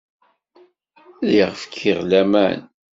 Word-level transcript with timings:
Lliɣ 1.25 1.51
fkiɣ 1.61 1.99
laman. 2.11 2.59